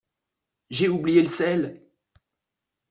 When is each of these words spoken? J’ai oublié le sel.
J’ai 0.71 0.89
oublié 0.89 1.21
le 1.21 1.27
sel. 1.27 1.83